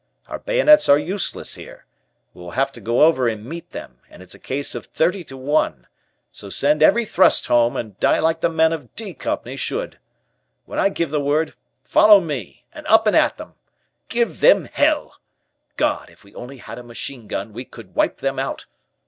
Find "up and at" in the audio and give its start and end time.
12.87-13.37